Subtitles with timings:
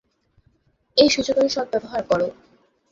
[0.97, 2.21] এ সুযোগের সদ্ব্যবহার কর।